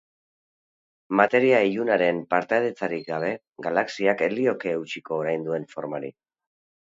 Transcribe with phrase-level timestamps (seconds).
[1.19, 3.29] Materia ilunaren partaidetzarik gabe,
[3.67, 6.13] galaxiak ez lioke eutsiko orain duen formari.